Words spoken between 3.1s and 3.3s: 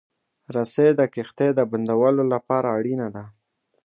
ده.